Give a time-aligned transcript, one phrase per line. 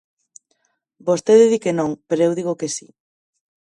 [1.07, 2.87] Vostede di que non, pero eu digo que si.